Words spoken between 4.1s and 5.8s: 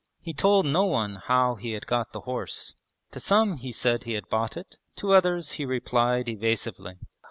had bought it, to others he